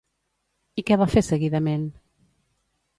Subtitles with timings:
[0.81, 1.87] I què va fer seguidament?